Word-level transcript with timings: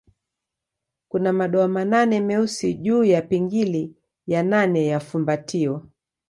Kuna 1.07 1.33
madoa 1.33 1.67
manne 1.67 2.19
meusi 2.19 2.73
juu 2.73 3.03
ya 3.03 3.21
pingili 3.21 3.95
ya 4.27 4.43
nane 4.43 4.87
ya 4.87 4.99
fumbatio. 4.99 5.89